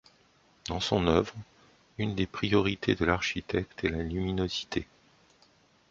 Dans 0.67 0.79
son 0.79 1.05
œuvre, 1.05 1.31
une 1.99 2.15
des 2.15 2.25
priorités 2.25 2.95
de 2.95 3.05
l'architecte 3.05 3.83
est 3.83 3.89
la 3.89 4.01
luminosité. 4.01 4.87